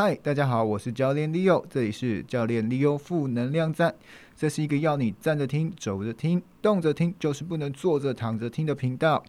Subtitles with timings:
[0.00, 3.92] 嗨，大家好，我是教练 Leo，这里是教练 Leo 负能量站。
[4.36, 9.24] 这是一个要你站着听、走着听、动着听，就是不能坐着躺着听的频道。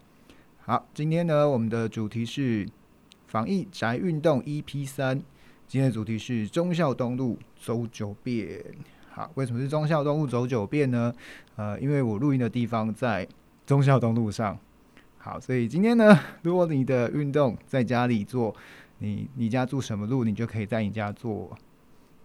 [0.60, 2.70] 好，今天呢，我们的主题是
[3.26, 5.20] 防疫宅运动 EP 三。
[5.68, 8.64] 今天的主题是忠孝东路走九遍。
[9.10, 11.12] 好，为什么是忠孝东路走九遍呢？
[11.56, 13.28] 呃，因为我录音的地方在
[13.66, 14.56] 忠孝东路上。
[15.18, 18.56] 好，所以今天呢，如果你的运动在家里做。
[19.00, 21.58] 你你家住什么路，你就可以在你家做，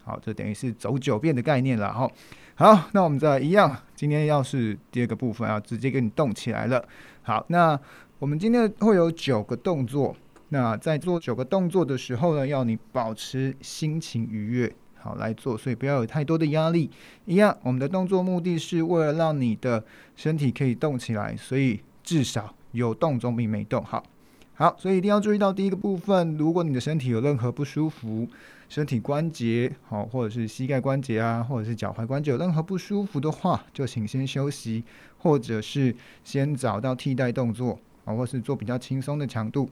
[0.04, 1.92] 好，这等于是走九遍的概念了。
[1.92, 2.10] 好，
[2.56, 6.86] 好，那我们再一样，今天要是第二个部分，要直接给你动起来了。
[7.22, 7.78] 好，那
[8.18, 10.14] 我们今天会有九个动作。
[10.50, 16.90] 那在做九个动作的时候呢，要你保持心情愉悦，好来做，所以不要有太多的压力。
[17.24, 24.04] 一样，我们的动作目的是为了让你的身体可以动起来，所以至少有动总比没动好。
[24.56, 26.36] 好，所以一定要注意到第一个部分。
[26.36, 28.28] 如果你的身体有任何不舒服，
[28.68, 34.84] 身体关节好，或者是膝盖关节啊，或者是脚踝关节有任何不舒服的话，就请先休息，
[35.18, 39.68] 或者是先找到替代动作啊，或是做比较轻松的强度。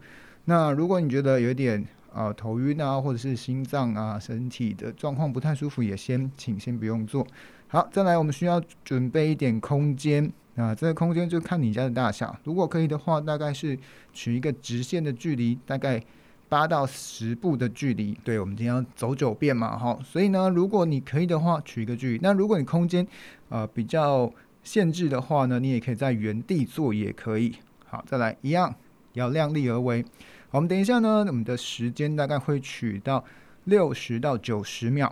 [0.47, 7.25] 那如果你觉得有点呃头晕啊，或者是心脏啊，身体的状况不太舒服，也先请先不用做。
[7.69, 10.33] 好，再来，我们需要准备一点空间。
[10.55, 13.79] 那这个空间就看你家的大小，如果可以的话，大概是
[14.13, 16.03] 取一个直线的距离，大概
[16.49, 18.13] 八到十步的距离。
[18.23, 22.19] 对，我们今天要走九遍嘛，哈，所以呢，如果你可以的话，取一个距离。
[22.23, 23.07] 那如果你空间
[23.49, 24.31] 呃比较
[24.63, 27.55] 限制的话呢，你也可以在原地做，也可以。
[27.87, 28.75] 好，再来一样，
[29.15, 30.05] 要量力而为。
[30.51, 33.25] 我们等一下呢，我们的时间大概会取到
[33.65, 35.11] 六十到九十秒，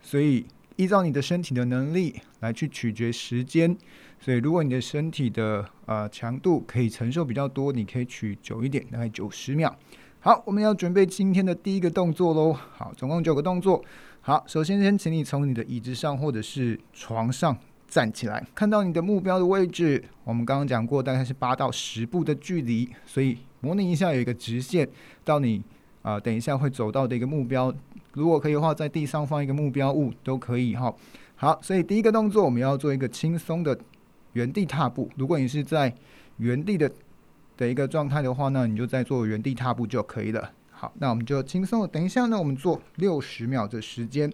[0.00, 3.76] 所以依照你的身体的能力来去取决时间。
[4.22, 9.74] 所以，如果你的身体的呃强度可以承受比较多，你可以取久一点，大概九十秒。
[10.18, 12.52] 好，我们要准备今天的第一个动作喽。
[12.52, 13.82] 好，总共九个动作。
[14.20, 17.56] 好，首先先请你从你的椅子上或者是床上
[17.88, 20.04] 站起来，看到你的目标的位置。
[20.24, 24.86] 我们刚刚讲过，大概是八到十步的距离，所以模拟一下有一个直线
[25.24, 25.62] 到你
[26.02, 27.74] 啊、等一下会走到的一个目标。
[28.12, 30.94] 如果可以的话，在地上放一个目标物都可以哈。
[31.36, 33.78] 好，所以第一个动作我们要做一个轻松的。
[34.32, 35.94] 原地踏步，如果你是在
[36.38, 36.90] 原地的
[37.56, 40.50] 的一个状态的话呢，你就在做原地踏步就可以了。
[40.70, 41.86] 好，那我们就轻松。
[41.88, 44.32] 等一下呢，我们做六十秒的时间。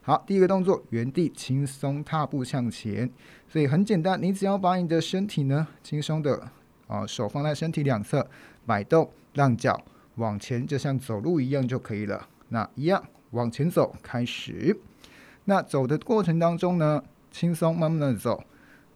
[0.00, 3.10] 好，第一个动作，原地轻松踏步向前。
[3.48, 6.48] 所以很简单，你只要把你的身体呢轻松的
[6.86, 8.26] 啊手放在身体两侧
[8.64, 12.26] 摆动，让脚往前，就像走路一样就可以了。
[12.48, 14.76] 那一样往前走，开始。
[15.44, 18.42] 那走的过程当中呢，轻松慢慢的走。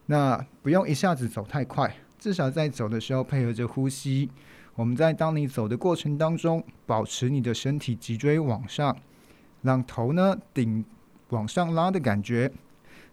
[0.07, 4.31] 那不用一下子走太快，至少在走的时候配合着呼吸。
[4.75, 8.97] 我们在当你走的过程当中，保持你的身体脊椎往上，
[9.63, 10.85] 让头呢顶
[11.31, 12.53] 往上拉的感觉，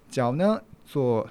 [0.09, 1.27] 脚呢做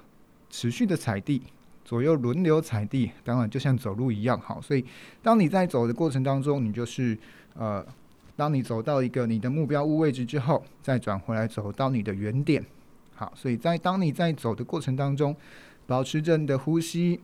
[0.49, 1.43] 持续的踩地，
[1.85, 4.61] 左右轮流踩地，当然就像走路一样好。
[4.61, 4.85] 所以
[5.23, 7.17] 当你在走的过程当中，你就是
[7.55, 7.87] 呃，
[8.35, 12.65] 当你走到一个你的目标物位置之后，再转回来走到你的原点。
[13.23, 15.37] 好，所以在当你在走的过程当中，
[15.87, 17.21] 保持着你的呼吸，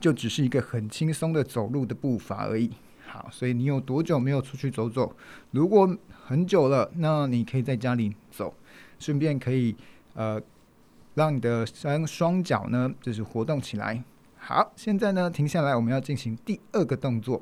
[0.00, 2.68] 就只是一个很轻松的走路的步伐而已。
[3.06, 5.14] 好，所以你有多久没有出去走走？
[5.52, 8.52] 如果很久了，那你可以在家里走，
[8.98, 9.76] 顺便可以
[10.14, 10.42] 呃
[11.14, 14.02] 让你的双双脚呢就是活动起来。
[14.38, 17.40] 好，现在呢停下来，我们要进行第二个动作。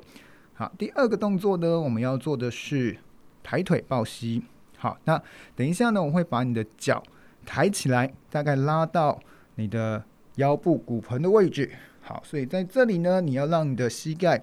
[0.53, 2.95] 好，第二个动作呢，我们要做的是
[3.41, 4.43] 抬腿抱膝。
[4.77, 5.19] 好，那
[5.55, 7.01] 等一下呢，我会把你的脚。
[7.45, 9.19] 抬起来，大概拉到
[9.55, 10.03] 你的
[10.35, 11.71] 腰部骨盆的位置。
[12.01, 14.41] 好，所以在这里呢，你要让你的膝盖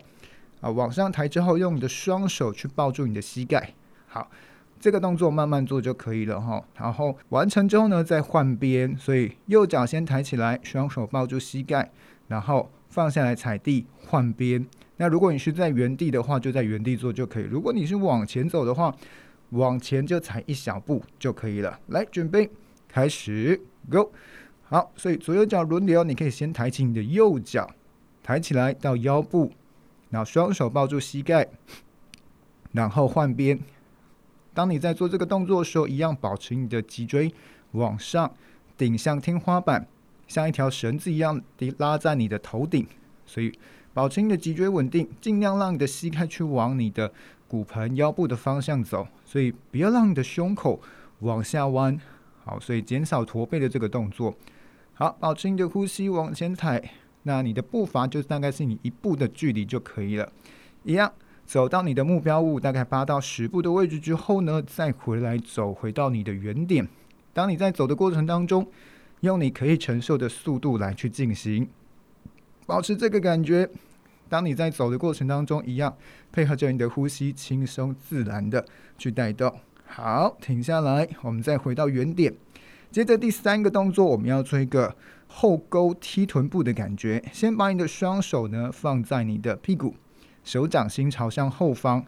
[0.61, 3.73] 啊往上抬之后，用你的双手去抱住你的膝盖。
[4.07, 4.31] 好，
[4.79, 6.63] 这个动作慢慢做就可以了哈。
[6.79, 8.97] 然后完成之后呢，再换边。
[8.97, 11.91] 所以右脚先抬起来，双手抱住膝盖，
[12.29, 14.65] 然后放下来踩地换边。
[14.99, 17.45] 那如果你是在原地的话，就在原地做就可以。
[17.45, 18.95] 如果你是往前走的话，
[19.51, 21.81] 往前就踩一小步就可以了。
[21.89, 22.49] 来，准备。
[22.97, 23.61] 开始
[23.91, 24.11] ，Go，
[24.71, 27.69] 好，所以左右脚轮流，你可以先抬起你的右脚，
[28.23, 29.53] 抬起来到腰部，
[30.09, 31.47] 然后双手抱住膝盖，
[32.73, 33.61] 然后换边。
[34.55, 37.31] 当你在做这个动作的时候，一样保持你的脊椎
[37.73, 38.35] 往上
[38.79, 39.87] 顶向天花板，
[40.27, 42.87] 像一条绳子一样的拉在你的头顶，
[43.27, 43.53] 所以
[43.93, 47.13] 保持你的脊椎稳定，尽量让你的膝盖去往你的
[47.47, 50.81] 骨盆、腰部的方向走，所以不要让你的胸口
[51.19, 52.01] 往下弯。
[52.47, 54.33] 好，所以减少驼背的这个动作。
[54.95, 56.81] 好，保持你的呼吸往前踩，
[57.25, 60.33] 那你的步伐就大概是你一步的距离就可以了。
[60.85, 61.13] 一样，
[61.45, 66.87] 走到你的目标物大概八到十步的位置之后呢，再回来走回到你的原点。
[67.33, 68.65] 当你在走的过程当中，
[69.23, 71.69] 用你可以承受的速度来去进行，
[72.65, 73.69] 保持这个感觉。
[74.29, 75.97] 当你在走的过程当中，一样
[76.33, 78.65] 配合着你的呼吸，轻松自然的
[78.97, 79.53] 去带动。
[79.87, 82.35] 好，停下来，我们再回到原点。
[82.91, 84.95] 接着第三个动作，我们要做一个
[85.27, 87.23] 后勾踢臀部的感觉。
[87.33, 89.95] 先把你的双手呢放在你的屁股，
[90.45, 92.05] 手掌心朝向后方，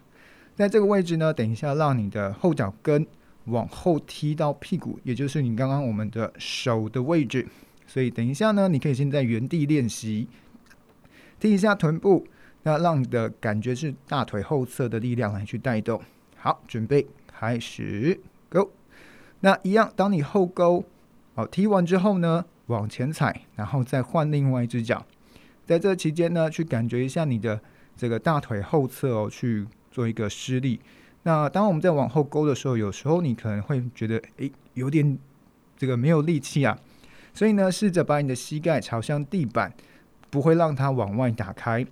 [0.54, 3.06] 在这个位置呢，等一下让你的后脚跟
[3.44, 7.46] 往后踢到屁股，也就是你刚刚我们的手的位置。
[7.86, 10.28] 所以等一下呢，你可以先在原地练习。
[11.40, 12.26] 踢一下臀部，
[12.62, 16.00] 那让你的感觉是大腿后侧的力量来去带动。
[16.36, 17.06] 好，准备
[17.38, 18.72] 开始，Go。
[19.40, 20.84] 那一样，当你后勾，
[21.34, 25.06] 好，踢完之后呢，往前踩，然后再换另外一只脚。
[25.64, 27.60] 在这期间呢，去感觉一下你的
[27.96, 30.80] 这个大腿后侧哦，去做一个施力。
[31.22, 35.16] 那当我们在往后勾的时候，有时候你可能会觉得，诶，有点
[35.76, 36.76] 这个没有力气啊。
[37.32, 39.72] 所以呢，试着把你的膝盖朝向地板。
[40.30, 41.86] 不会让它往外打开。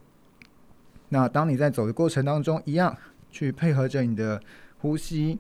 [1.08, 2.94] 那当你在走的过程当中，一样
[3.30, 4.38] 去配合着你的
[4.78, 5.38] 呼吸，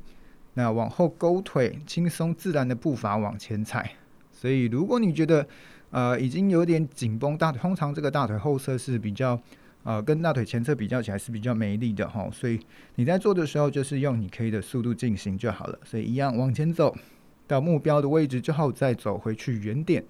[0.54, 3.92] 那往后勾腿，轻松自然的步伐往前踩。
[4.32, 5.46] 所以，如果你觉得
[5.90, 9.40] 呃已经有点紧绷，大腿通常这个大腿后侧是比较
[9.82, 12.28] 呃跟大腿前侧比较起来是比较没力的哈。
[12.32, 12.60] 所以
[12.96, 15.78] 你在做的时候，就是用你可以的速度进行就好了。
[15.84, 16.94] 所以一样往前走
[17.46, 20.04] 到目标的位置之后，再走回去原点，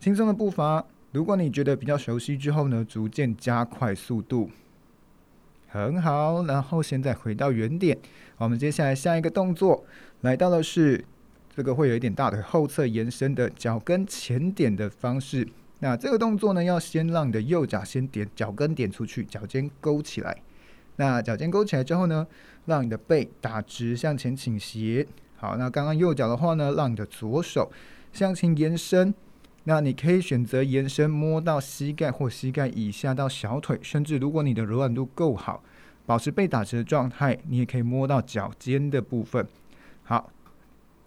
[0.00, 0.84] 轻松的步伐。
[1.12, 4.50] 如果你觉得比较熟悉之后呢，逐渐加快速度，
[5.74, 6.44] 很好。
[6.44, 7.98] 然后现在回到原点，
[8.38, 9.84] 我们接下来下一个动作
[10.20, 11.04] 来到的是
[11.54, 15.46] 这个会有一点大腿后侧延伸的脚跟前点的方式。
[15.80, 20.36] 那这个动作呢，要先让你的右脚先点脚跟点出去，脚尖勾起来。
[20.96, 22.24] 那脚尖勾起来之后呢，
[22.66, 25.04] 让你的背打直向前倾斜。
[25.34, 27.70] 好，那刚刚右脚的话呢，让你的左手
[28.12, 29.12] 向前延伸。
[29.66, 35.62] 那你可以选择延伸摸到膝盖或膝盖以下到小腿，甚至如果你的柔软度够好，
[36.04, 39.46] 保持被打直的状态，你也可以摸到脚尖的部分。
[40.02, 40.30] 好，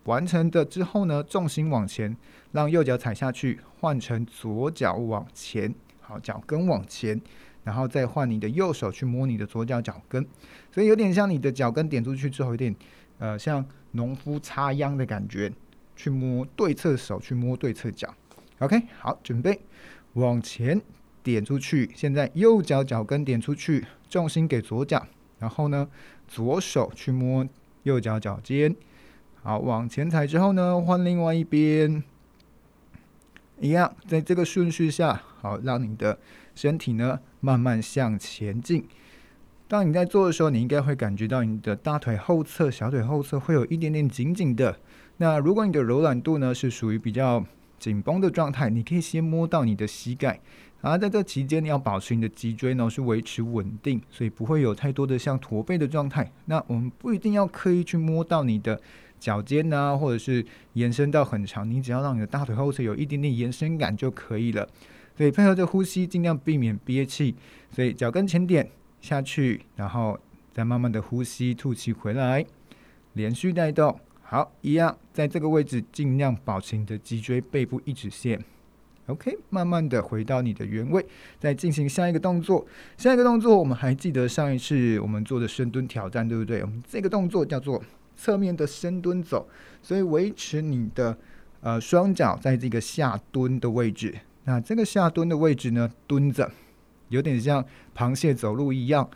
[0.06, 2.18] 完成的之后呢，重心往前，
[2.52, 5.72] 让右脚踩下去，换成左脚往前，
[6.02, 7.22] 好，脚跟往前，
[7.64, 10.26] 然后再换你的右手去摸你的左脚脚跟，
[10.72, 12.76] 所以有点像你的脚跟点出去之后，有点
[13.20, 15.52] 呃像农夫插秧的感觉，
[15.96, 18.12] 去摸对侧手去摸对侧脚。
[18.60, 19.62] OK，好，准备
[20.14, 20.82] 往前
[21.22, 21.92] 点出去。
[21.94, 25.06] 现在右脚脚跟点出去，重心给左脚，
[25.38, 25.88] 然后呢，
[26.28, 27.48] 左手去摸
[27.84, 28.76] 右脚脚尖。
[29.44, 32.04] 好，往前踩之后呢，换另外一边，
[33.60, 36.18] 一样，在这个顺序下，好，让你的
[36.56, 38.88] 身体呢慢慢向前进。
[39.68, 44.80] 当你在做的时候，你应该会感觉到你的大腿后侧、小腿后侧会有一点点紧紧的。
[45.18, 47.46] 那如果你的柔软度呢是属于比较
[47.80, 50.40] 紧绷的状态，你可以先摸到你的膝盖，
[50.82, 56.32] 然后在这期间你要保持你的脊椎呢是维持稳定，所以不会有太多的像驼背的状态。
[56.46, 58.80] 那我们不一定要刻意去摸到你的
[59.20, 64.68] 脚尖啊，或者是延伸到很长，你只要让你的大腿后侧有一点点延伸感就可以了。
[65.16, 67.36] 所以配合着呼吸，尽量避免憋气。
[67.72, 68.70] 所以脚跟前点
[69.02, 70.20] 下去，然后
[70.54, 72.46] 再慢慢的呼吸吐气回来，
[73.14, 74.00] 连续带动。
[74.30, 78.38] 好，一样，在这个位置尽量保持你的脊椎背部一直线。
[79.06, 81.06] OK，慢慢的回到你的原位，
[81.40, 82.68] 再进行下一个动作。
[82.98, 86.62] 下一个动作，我们还记得上一次我们做的深蹲挑战，对不对？
[86.62, 87.82] 我们这个动作叫做
[88.18, 89.48] 侧面的深蹲走，
[89.82, 91.18] 所以维持你的
[91.62, 94.14] 呃双脚在这个下蹲的位置。
[94.44, 96.52] 那这个下蹲的位置呢，蹲着，
[97.08, 97.64] 有点像
[97.96, 99.10] 螃蟹走路一样。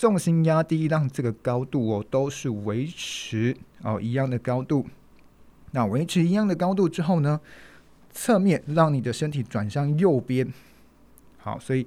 [0.00, 4.86] 重心压低，让这个高度哦都是维持哦一样的高度。
[5.72, 7.38] 那维持一样的高度之后呢，
[8.10, 10.50] 侧面让你的身体转向右边。
[11.36, 11.86] 好，所以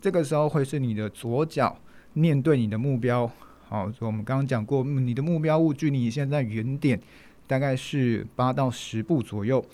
[0.00, 1.78] 这个时候会是你的左脚
[2.14, 3.30] 面对你的目标。
[3.68, 7.00] 好，所以我们刚刚讲过，你的目标物距离你现在原点
[7.46, 9.64] 大概是八到十步左右。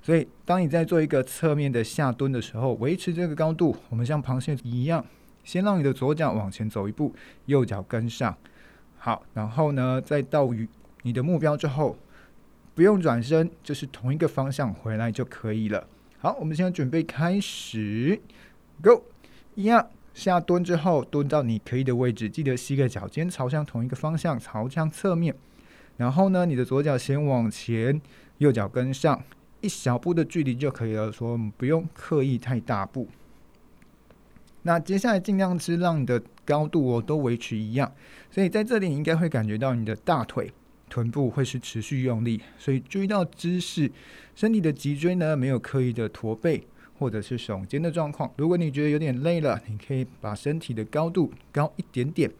[0.00, 5.04] 所以当你在做一个侧面的下蹲的时候，维持这个高度，我们像螃蟹一样。
[5.44, 7.14] 先让你的左脚往前走一步，
[7.46, 8.36] 右脚跟上，
[8.98, 10.68] 好，然后呢，再到于
[11.02, 11.96] 你的目标之后，
[12.74, 15.86] 不用转身，就是同一个方向回来就可以了。
[16.18, 18.20] 好，我们现在准备开始
[18.82, 19.02] ，Go，
[19.56, 25.34] 一样下蹲之后，蹲到你可以的位置，记得膝盖脚尖朝向同一个方向，朝向侧面。
[25.96, 28.00] 然后呢，你的左脚先往前，
[28.38, 29.20] 右脚跟上，
[29.60, 33.08] 一小步的距离就可以了，说不用刻意太大步。
[34.62, 37.92] 那接下来尽量是让你的高度哦都维持一样。
[38.30, 40.52] 所以在这里你应该会感觉到你的大腿、
[40.88, 42.40] 臀部会是持续用力。
[42.58, 43.90] 所以注意到姿势，
[44.34, 46.64] 身体的脊椎呢没有刻意的驼背
[46.98, 48.30] 或者是耸肩的状况。
[48.36, 52.30] 如果你觉得有点累了，你可以把身体的高度高一点点，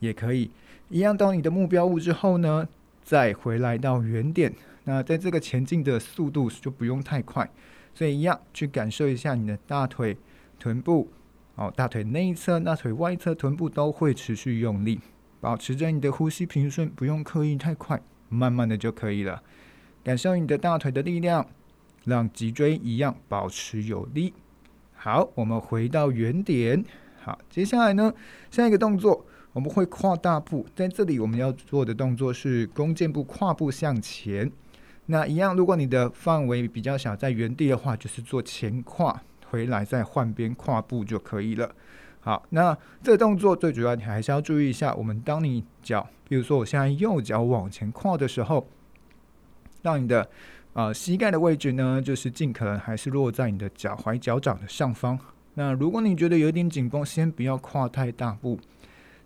[0.00, 0.50] 也可以。
[0.88, 2.66] 一样到你的目标物之后呢，
[3.02, 4.52] 再回来到原点。
[4.84, 7.50] 那在这个前进的速度就不用太快，
[7.92, 10.16] 所以一样去感受一下你的大腿、
[10.60, 11.10] 臀部，
[11.56, 15.00] 哦，大腿内侧、大腿外侧、臀部都会持续用力，
[15.40, 19.42] 保持着你的呼吸平顺，不用刻意太快，慢慢的就可以了。
[20.04, 21.46] 感受你的大腿的力量，
[22.04, 24.32] 让脊椎一样保持有力。
[24.94, 26.84] 好，我们回到原点。
[27.20, 28.12] 好，接下来呢，
[28.50, 29.24] 下一个动作。
[29.52, 34.52] 我们会跨大步，在这里我们要做的动作是弓箭步跨步向前。
[35.06, 39.22] 那一样，如果你的范围比较小，在原地的话，就是做前跨
[39.56, 41.74] 回来，再换边跨步就可以了。
[42.20, 48.68] 好，那这个动作最主要你还是要注意一下，我们当你脚，比如说我现在右脚往前跨的时候，
[49.82, 50.28] 让你的
[50.74, 55.18] 呃膝盖的位置呢，就是尽可能还是落在你的脚踝脚掌的上方。
[55.54, 58.58] 那如果你觉得有点紧绷，先不要跨太大步。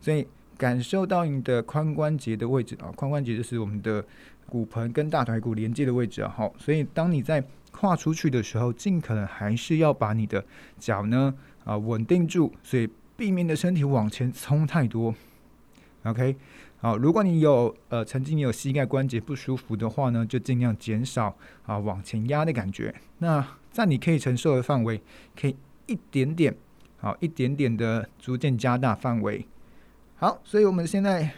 [0.00, 4.04] 所以感受到你的髋关节的位置啊，髋关节就是我们的
[4.46, 6.32] 骨盆跟大腿骨连接的位置啊。
[6.36, 10.44] 好，所以当你在跨出去的时候，尽可能还是要把你的
[10.78, 11.34] 脚呢
[11.64, 15.14] 啊稳定住，所以避免的身体往前冲太多。
[16.04, 16.36] OK，
[16.78, 21.36] 好，如果你有呃曾经有膝盖关节不舒服的话呢，就尽量减少
[21.66, 22.94] 啊往前压的感觉。
[23.18, 25.00] 那在你可以承受的范围，
[25.38, 25.54] 可以
[25.86, 26.56] 一点点
[26.96, 29.46] 好，一点点的逐渐加大范围。
[30.16, 31.30] 好，所以我们现在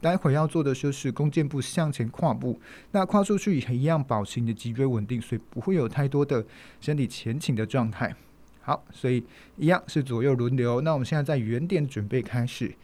[0.00, 2.60] 待会要做的就是弓箭步向前跨步。
[2.92, 6.44] 那跨出去也一样，保持你的脊椎稳定，所以不会有太多的
[6.80, 8.14] 身体前倾的状态。
[8.62, 9.24] 好，所以
[9.56, 10.80] 一样是左右轮流。
[10.80, 12.74] 那我们现在在原点准备开始，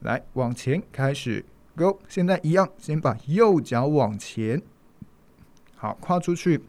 [0.00, 1.44] 来往前开始
[1.76, 2.00] ，Go！
[2.08, 4.60] 现在一样，先把右脚往前，
[5.76, 6.62] 好，跨出去，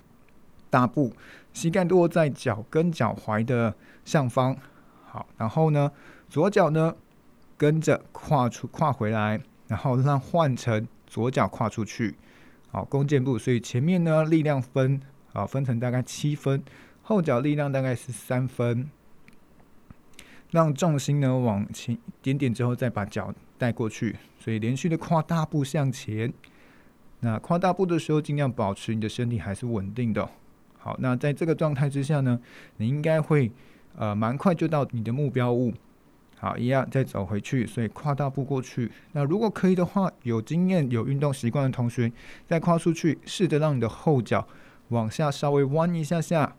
[0.69, 1.13] 大步，
[1.53, 4.55] 膝盖落在脚跟脚踝的上方。
[5.05, 5.91] 好，然后呢，
[6.29, 6.95] 左脚呢？
[7.57, 9.39] 跟着跨出跨回来，
[9.71, 12.13] 然后让换成左脚跨出去，
[12.71, 13.37] 好，弓箭步。
[13.39, 14.99] 所以前面呢力量分
[15.31, 16.61] 啊分成大概七分，
[17.01, 18.89] 后脚力量大概是三分，
[20.49, 26.33] 让重心呢往前一点点之后再把脚带过去，所以连续的跨大步向前。
[27.21, 30.29] 那跨大步的时候，尽量保持你的身体还是稳定的。
[30.79, 32.37] 好，那在这个状态之下呢，
[32.75, 33.49] 你应该会
[33.95, 35.73] 呃蛮快就到你的目标物。
[36.41, 38.91] 好，一样再走回去，所以跨大步过去。
[39.11, 42.11] 那如果可以的话，有经验、有运动习惯的同学，
[42.47, 44.47] 再跨出去，试着让你的后脚
[44.89, 46.55] 往下稍微弯一下下，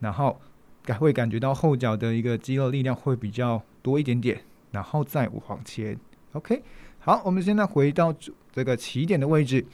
[0.00, 0.40] 然后
[0.82, 4.40] 感会感觉到后脚的一个肌肉力量会比较多一点点，
[4.72, 5.96] 然后再往前。
[6.32, 6.60] OK，
[6.98, 8.12] 好，我们现在回到
[8.50, 9.64] 这个起点的位置。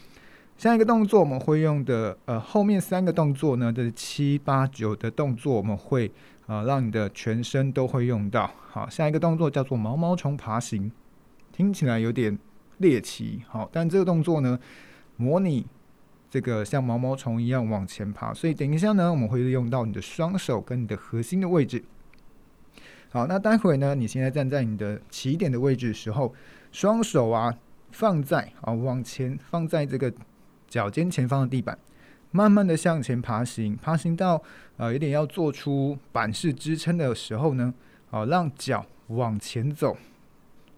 [0.57, 6.11] 下一个动作我们会用的，呃，后面三个动作呢，这是七八九的动作，我们会。
[6.47, 8.49] 啊，让你的全身都会用到。
[8.69, 10.93] 好，下一个动作叫做毛毛虫爬行，
[11.51, 12.39] 听起来有点
[12.79, 13.43] 猎奇。
[13.49, 14.57] 好，但这个动作呢，
[15.17, 15.67] 模拟
[16.31, 18.33] 这个像毛毛虫一样往前爬。
[18.33, 21.83] 所以等一下呢，我们会用到你的双手跟你的核心的位置。
[23.11, 26.33] 好，那待会呢，你现在站在你的起点的位置的时候，
[26.71, 27.53] 双手啊
[27.91, 30.15] 放在啊往前放在这个
[30.77, 31.79] 脚尖前方的地板。
[32.33, 34.43] 慢慢的向前爬行，爬行到
[34.77, 37.73] 呃有点要做出板式支撑的时候呢，
[38.11, 39.97] 好、让脚往前走，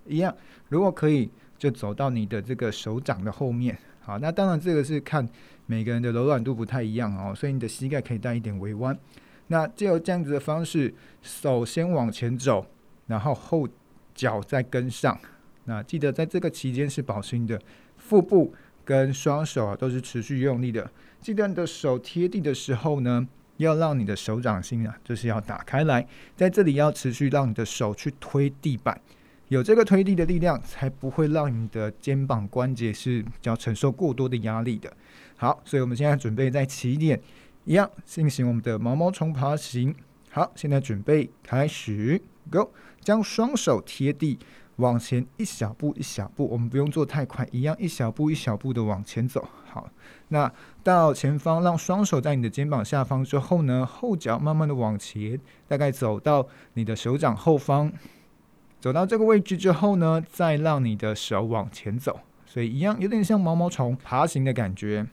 [0.07, 0.33] 一样，
[0.69, 1.29] 如果可以
[1.59, 3.77] 就走到你的这个手掌的后面。
[3.99, 5.29] 好，那当然这个是看
[5.67, 8.97] 每个人的柔软度不太一样哦，所以你的膝盖可以带一点微弯。
[9.49, 12.65] 那借由这样子的方式，手先往前走，
[13.09, 13.67] 然后后
[14.15, 15.19] 脚再跟上。
[15.65, 17.61] 那记得在这个期间是保持你的
[17.97, 18.55] 腹部
[18.89, 20.91] 跟双手啊都是持续用力的。
[21.21, 23.29] 记得你的手贴地的时候呢，
[23.59, 28.99] 要让你的手掌心啊，就是要打开来，在这里要持续让你的手去推地板，
[29.49, 34.91] 有这个推地的力量，才不会让你的肩膀关节是比较承受过多的压力的。
[35.37, 37.21] 好，所以我们现在准备在起点
[37.67, 39.95] 一样进行我们的毛毛虫爬行。
[40.31, 42.19] 好，现在准备开始
[42.51, 42.71] ，Go，
[43.03, 44.39] 将双手贴地。
[44.79, 49.49] 往前一小步一小步，我们不用做太快，一样一小步一小步的往前走。
[49.67, 49.89] 好，
[50.29, 50.53] 那
[50.85, 57.93] 到前方，让双手在你的肩膀下方之后呢，后脚慢慢的往前，大概走到你的手掌后方，
[58.81, 65.07] 走到这个位置之后呢，再让你的手往前走，所以一样有点像毛毛虫爬行的感觉。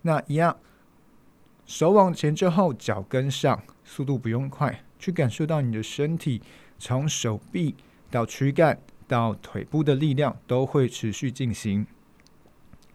[0.00, 0.56] 那一样，
[1.66, 6.40] 手往前之后，脚跟上，速度不用快，去感受到你的身体
[6.78, 7.74] 从手臂。
[8.14, 8.78] 到躯干
[9.08, 11.84] 到腿部的力量都会持续进行。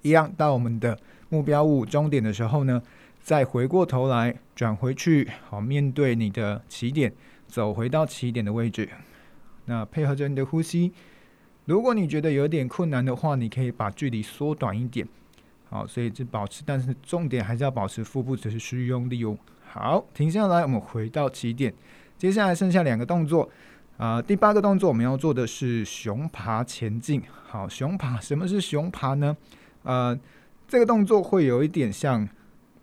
[0.01, 0.97] 一样到我们的
[1.27, 2.81] 目标物终点的时候呢，
[3.21, 7.13] 再回过头来转回去，好，面对你的起点，
[7.49, 8.87] 走回到起点的位置。
[9.65, 10.93] 那配合着你的呼吸，
[11.65, 15.05] 如果你觉得有点困难的话，你可以把距离缩短一点。
[15.69, 19.37] 好，所以就保持，但是重点还是要保持腹部只是需用力哦。
[19.65, 21.73] 好，停下来，我们回到起点。
[22.17, 23.49] 接下来剩下两个动作，
[23.99, 27.21] 呃，第八个动作我们要做的是熊爬前进。
[27.49, 29.35] 好，熊爬，什么是熊爬呢？
[29.83, 30.17] 呃，
[30.69, 32.25] 这个动作会有一点像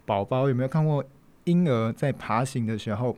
[0.04, 1.02] 宝宝，有没有看过
[1.44, 3.16] 婴儿在爬行的时候？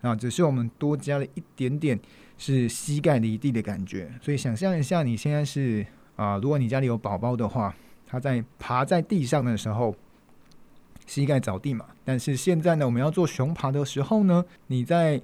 [0.00, 1.96] 啊，只是我们多加了一点点
[2.36, 4.10] 是膝盖离地的感觉。
[4.20, 5.86] 所以想象一下，你现在是
[6.16, 7.74] 啊、如果你家里有宝宝的话。
[8.08, 9.92] 他在爬在地上的时候，
[11.08, 11.84] 膝盖着地嘛。
[12.04, 15.20] 但是现在呢，我们要做熊爬的时候呢，你在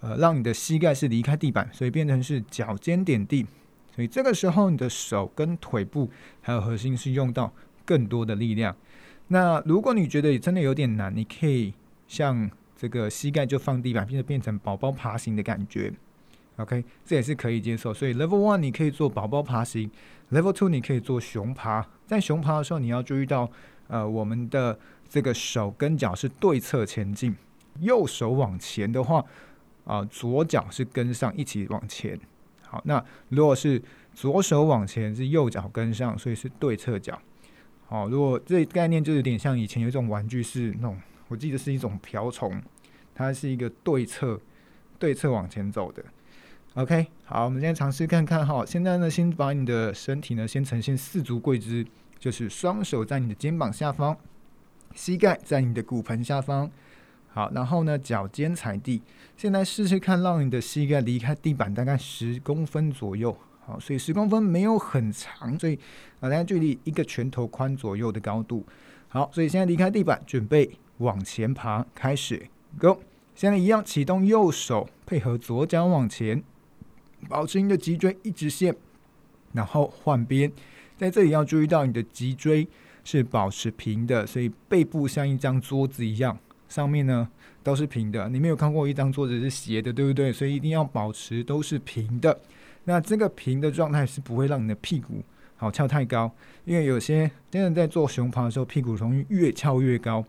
[0.00, 3.46] 呃让你的膝盖是离开地板，所以变成是脚尖点地。
[3.94, 6.10] 所以这个时候，你的手跟腿部
[6.42, 7.52] 还有核心是用到
[7.84, 8.76] 更多的力量。
[9.28, 11.72] 那如果你觉得真的有点难，你可以
[12.06, 15.92] 像这个膝盖就放地板，变得变成宝宝爬行的感觉。
[16.56, 17.92] OK，这也是可以接受。
[17.92, 19.90] 所以 Level One 你可以做宝宝爬行
[20.30, 21.86] ，Level Two 你可以做熊爬。
[22.06, 23.50] 在熊爬的时候，你要注意到，
[23.88, 27.34] 呃，我们的这个手跟脚是对侧前进。
[27.80, 29.24] 右手往前的话，
[29.86, 32.20] 啊、左脚是跟上一起往前。
[32.68, 33.80] 好，那如果是
[34.12, 37.18] 左手往前，是右脚跟上，所以是对侧脚。
[37.86, 42.60] 好，如果这概念就有点像以前有一种玩具是那种，我记得是一种瓢虫，
[43.14, 44.40] 它是一个对侧
[44.98, 46.04] 对侧往前走的。
[46.74, 48.66] OK，好，我们现在尝试看看哈。
[48.66, 51.86] 现在呢，先把你的身体呢，先呈现四足跪姿，
[52.18, 54.16] 就是双手在你的肩膀下方，
[54.92, 56.68] 膝盖在你的骨盆下方。
[57.36, 59.02] 好，然后呢，脚尖踩地。
[59.36, 63.36] 现在试试看，让你的膝盖离开地板大概十公分左右。
[63.66, 65.78] 好，所以十公分没有很长，所以
[66.18, 68.64] 啊，大概距离一个拳头宽左右的高度。
[69.08, 72.42] 好，所以现在离开地板，准备往前爬，开始
[72.78, 73.00] ，Go。
[73.34, 76.42] 现在一样，启动右手，配合左脚往前。
[77.28, 78.74] 保持你的脊椎一直线，
[79.52, 80.50] 然后换边，
[80.96, 82.66] 在这里要注意到你的脊椎
[83.04, 87.28] 是保持平的，所以背部像一张桌子一样，上面呢
[87.62, 88.28] 都是平的。
[88.28, 90.32] 你没有看过一张桌子是斜的，对不对？
[90.32, 92.38] 所以一定要保持都是平的。
[92.84, 95.22] 那这个平的状态是不会让你的屁股
[95.56, 96.30] 好翘太高，
[96.64, 100.24] 因为有些真的在做熊爬的时候，屁股容易越翘越高。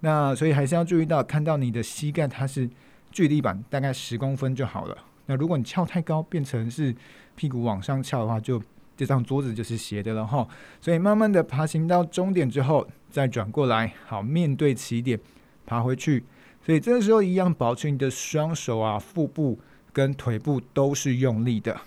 [0.00, 2.68] 那所以还是要注意到，看到你的膝盖它是
[3.12, 4.96] 距离板大概十公分就好了。
[5.26, 6.94] 那如果你翘太高，变成是
[7.36, 8.60] 屁股往上翘的话，就
[8.96, 10.48] 这张桌子就是斜的了哈。
[10.80, 15.20] 所以慢慢的爬行到终点之后，再转过来，好，面对起点
[15.70, 16.24] 爬回去。
[16.60, 19.56] 所以这个时候一样保持你的双手啊，腹部
[19.92, 21.80] 跟腿部都是用力的。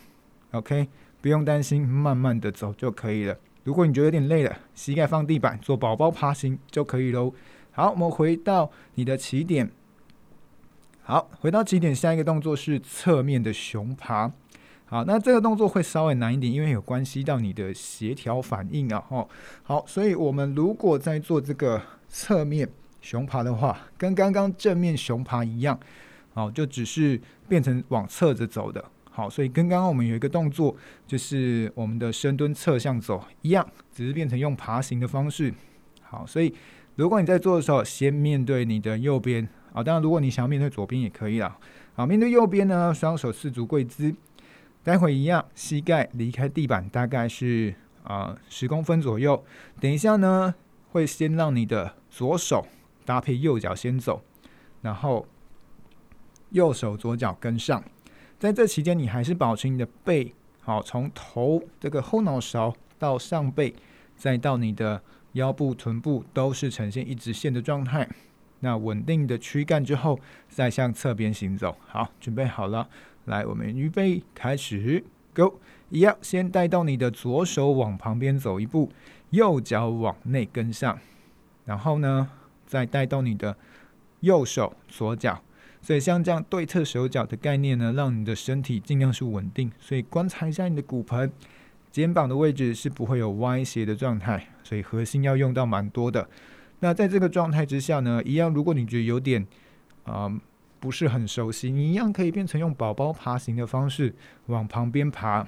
[0.51, 0.87] OK，
[1.21, 3.37] 不用担心，慢慢的走就可以了。
[3.65, 7.33] 如果你觉得有点累了，膝盖放地板，做宝宝爬行就可以喽。
[7.71, 9.69] 好，我们回到你的起点。
[11.01, 14.31] 好，回到起点，下一个动作是侧面的熊爬。
[14.85, 19.03] 好，那这个动作会稍微难一点，因为有关系到你的协调反应啊。
[19.09, 19.27] 哦，
[19.63, 22.69] 好，所以我们如果在做这个侧面
[23.03, 25.77] 熊爬的话，跟刚刚正面熊爬一样，
[26.33, 28.83] 好，就只是变成往侧着走的。
[29.11, 35.53] 好，所以跟刚刚我们有一个动作，就是我们的深蹲侧向走一样，只是变成用爬行的方式。
[36.01, 36.55] 好，所以
[36.95, 39.47] 如果你在做的时候，先面对你的右边。
[39.73, 41.57] 好，当然，如果你想要面对左边也可以啦。
[41.95, 44.15] 好，面对右边呢，双手四足跪姿，
[44.81, 49.43] 待会一样，膝盖离开地板大概是啊十公分左右。
[49.81, 50.55] 等一下呢，
[50.91, 52.65] 会先让你的左手
[53.05, 54.21] 搭配右脚先走，
[54.81, 55.27] 然后
[56.49, 57.83] 右手左脚跟上。
[58.39, 63.73] 在这期间，你还是保持你的背好，从头这个后脑勺到上背，
[64.15, 65.01] 再到你的
[65.33, 68.07] 腰部、臀部都是呈现一直线的状态。
[68.59, 71.77] 那稳定的躯干之后，再向侧边行走。
[71.85, 72.87] 好，准备好了，
[73.25, 75.59] 来，我们预备开始，Go！
[75.89, 78.89] 一样，先带动你的左手往旁边走一步，
[79.31, 80.97] 右脚往内跟上，
[81.65, 82.29] 然后呢，
[82.65, 83.55] 再带动你的
[84.21, 85.41] 右手左脚。
[85.81, 89.71] 所以像这样对侧手脚的概念呢，让你的身体尽量是稳定。
[89.79, 91.29] 所以观察一下你的骨盆、
[91.91, 96.29] 肩膀的位置是不会有歪斜的状态，所以核心要用到蛮多的。
[96.79, 99.45] 那在这个状态之下呢，一样，如果你觉得有点
[100.05, 100.29] 啊、
[100.79, 104.13] 不是很熟悉，你一样可以变成用宝宝爬行的方式
[104.47, 105.47] 往旁边爬，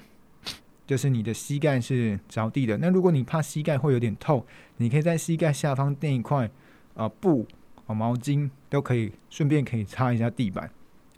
[0.86, 2.76] 就是你的膝盖是着地的。
[2.78, 4.44] 那如果你怕膝盖会有点痛，
[4.76, 6.50] 你可以在膝盖下方垫一块
[6.96, 7.46] 啊、布
[7.86, 10.68] 啊毛巾，都可以顺便可以擦一下地板。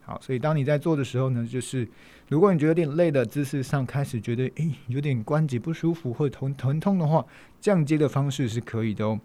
[0.02, 1.86] 好，所以当你在做的时候呢，就是
[2.28, 7.24] 如果你觉得有点累的姿势上开始觉得诶有点关节不舒服或者疼疼痛的话，
[7.60, 9.20] 降阶的方式是可以的哦。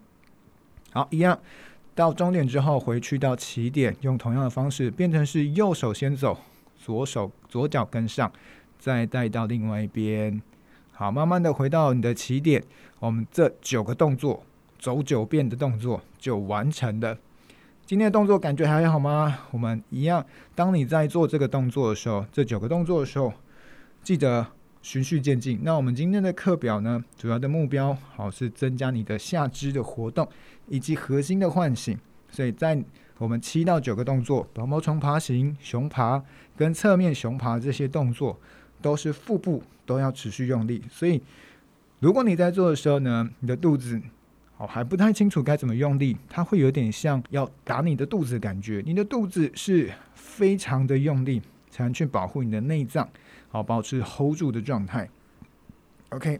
[0.91, 1.39] 好，一样
[1.95, 6.37] 到终点之后回去到起点，用同样的方式变成是右手先走，
[6.77, 8.31] 左手左脚跟上，
[8.77, 10.41] 再带到另外一边。
[10.91, 12.61] 好，慢慢的回到你的起点，
[12.99, 14.43] 我们这九个动作
[14.83, 17.17] 走九遍的动作就完成了。
[17.85, 19.39] 今天的动作感觉还好吗？
[19.51, 23.31] 我们一样，当你在做这个动作的时候，这九个动作的时候，
[24.03, 24.45] 记得
[24.81, 25.61] 循序渐进。
[25.63, 30.27] 那我们今天的课表呢，主要的目标好是增加你的下肢的活动
[30.67, 31.97] 以及核心的唤醒。
[32.29, 32.77] 所以在
[33.19, 36.21] 我们七到九个动作，毛毛虫爬行、熊爬
[36.57, 38.37] 跟侧面熊爬这些动作，
[38.81, 40.83] 都是腹部都要持续用力。
[40.89, 41.21] 所以
[42.01, 44.01] 如果你在做的时候呢，你的肚子。
[44.67, 48.81] 还不太清楚该怎么用力，它会有点像要打你的肚子的感觉。
[48.85, 53.09] 你的肚子是非常的用力，才能去保护你的内脏，
[53.49, 55.09] 好保持 hold 住的状态。
[56.09, 56.39] OK，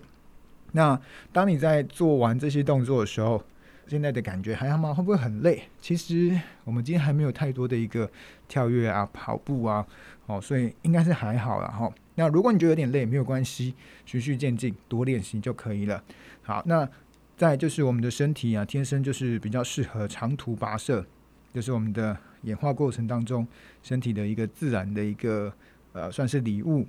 [0.72, 1.00] 那
[1.32, 3.44] 当你在做完这些动作的时候，
[3.88, 4.94] 现在的感觉还好吗？
[4.94, 5.64] 会不会很累？
[5.82, 8.10] 其实我们今天还没有太多的一个
[8.48, 9.86] 跳跃啊、跑步啊，
[10.28, 11.92] 哦，所以应该是还好了哈。
[12.16, 13.74] 那如果你觉得有点累，没有关系，
[14.06, 16.04] 循序渐进，多练习就可以了。
[16.44, 16.88] 好，那。
[17.36, 21.06] 再就是我们的身体啊，天生就是比较适合长途跋涉，
[21.54, 23.46] 就是我们的演化过程当中
[23.82, 25.52] 身体的一个自然的一个
[25.94, 26.86] 呃，算是礼物。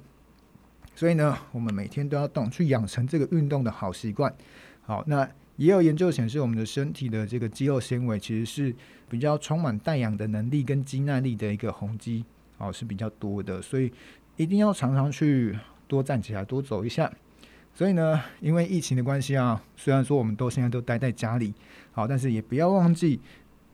[0.94, 4.33] 所以呢，我们每天都要动，去养成这个运动的好习惯。
[4.83, 8.74] 好，那也有研究显示，我们的身体的这个肌肉纤维其实是
[9.09, 12.24] 比较充满带氧的能力跟肌耐力的一个红肌，
[12.59, 13.90] 哦，是比较多的，所以
[14.37, 17.11] 一定要常常去多站起来，多走一下。
[17.74, 21.52] 所以呢，因为疫情的关系啊，虽然说我们都现在都待在家里，
[21.90, 23.20] 好，但是也不要忘记，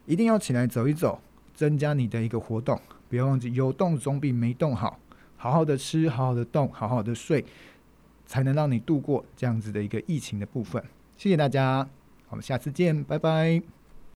[0.06, 1.20] 一定要起来走一走，
[1.54, 2.80] 增加你的一个活动。
[3.10, 4.98] 不要忘记，有动总比没动好。
[5.36, 7.44] 好好的吃，好好的动，好好的睡，
[8.26, 10.82] 才能让你度过这样子的一个疫情的部分。
[11.16, 11.88] 谢谢大家，
[12.28, 13.79] 我们下次见，拜拜。